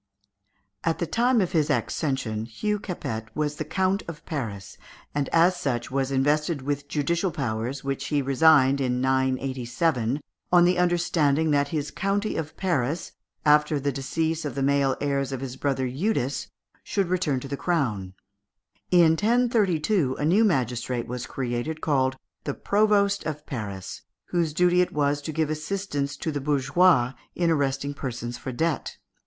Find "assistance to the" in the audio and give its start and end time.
25.51-26.41